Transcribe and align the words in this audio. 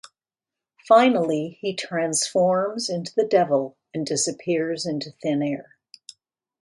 Finally 0.87 1.59
he 1.61 1.75
transforms 1.75 2.89
into 2.89 3.13
the 3.15 3.23
Devil 3.27 3.77
and 3.93 4.03
disappears 4.03 4.83
into 4.87 5.11
thin 5.21 5.43
air. 5.43 5.77